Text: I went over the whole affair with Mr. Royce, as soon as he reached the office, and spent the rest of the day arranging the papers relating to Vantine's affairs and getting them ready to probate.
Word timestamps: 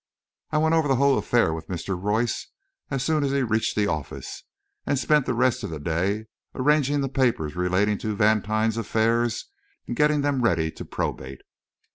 I 0.49 0.57
went 0.57 0.73
over 0.73 0.87
the 0.87 0.95
whole 0.95 1.19
affair 1.19 1.53
with 1.53 1.67
Mr. 1.67 1.95
Royce, 1.95 2.47
as 2.89 3.03
soon 3.03 3.23
as 3.23 3.29
he 3.29 3.43
reached 3.43 3.75
the 3.75 3.85
office, 3.85 4.41
and 4.83 4.97
spent 4.97 5.27
the 5.27 5.35
rest 5.35 5.63
of 5.63 5.69
the 5.69 5.79
day 5.79 6.25
arranging 6.55 7.01
the 7.01 7.07
papers 7.07 7.55
relating 7.55 7.99
to 7.99 8.15
Vantine's 8.15 8.77
affairs 8.77 9.45
and 9.85 9.95
getting 9.95 10.21
them 10.21 10.41
ready 10.41 10.71
to 10.71 10.83
probate. 10.85 11.41